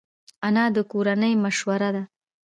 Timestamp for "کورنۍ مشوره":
0.91-1.89